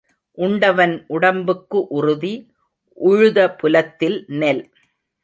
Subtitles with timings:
[0.37, 2.31] உண்டவன் உடம்புக்கு உறுதி,
[2.97, 4.63] உழுத புலத்தில் நெல்.